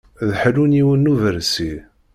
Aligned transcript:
D 0.27 0.29
ḥellu 0.39 0.65
n 0.69 0.77
yiwen 0.77 1.03
n 1.07 1.11
uberṣi. 1.11 1.73